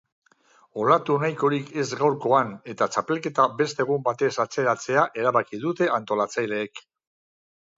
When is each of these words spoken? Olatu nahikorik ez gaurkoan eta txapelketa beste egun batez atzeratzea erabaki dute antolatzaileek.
Olatu 0.83 1.17
nahikorik 1.23 1.67
ez 1.83 1.85
gaurkoan 1.99 2.49
eta 2.73 2.87
txapelketa 2.95 3.45
beste 3.61 3.87
egun 3.87 4.01
batez 4.09 4.31
atzeratzea 4.47 5.05
erabaki 5.25 5.61
dute 5.67 5.91
antolatzaileek. 5.99 6.83